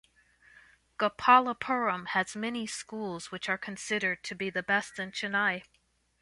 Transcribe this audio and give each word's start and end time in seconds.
Gopalapuram 0.97 2.07
has 2.07 2.35
many 2.35 2.65
schools 2.65 3.29
which 3.31 3.47
are 3.47 3.57
considered 3.59 4.23
to 4.23 4.33
be 4.33 4.49
the 4.49 4.63
best 4.63 4.97
in 4.97 5.11
Chennai. 5.11 5.61